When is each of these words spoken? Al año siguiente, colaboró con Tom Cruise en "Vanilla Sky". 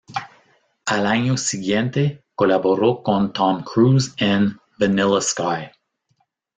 Al 0.87 1.05
año 1.05 1.37
siguiente, 1.37 2.23
colaboró 2.33 3.03
con 3.03 3.31
Tom 3.33 3.61
Cruise 3.63 4.15
en 4.17 4.57
"Vanilla 4.79 5.21
Sky". 5.21 5.69